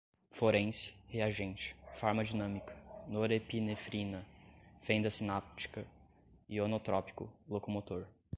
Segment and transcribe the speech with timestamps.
[0.31, 2.75] forense, reagente, farmadinâmica,
[3.07, 4.25] norepinefrina,
[4.81, 5.85] fenda sináptica,
[6.49, 8.07] ionotrópico, locomotor